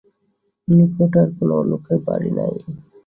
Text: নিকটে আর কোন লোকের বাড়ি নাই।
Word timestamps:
নিকটে 0.67 1.19
আর 1.21 1.29
কোন 1.37 1.49
লোকের 1.69 1.97
বাড়ি 2.07 2.29
নাই। 2.37 2.53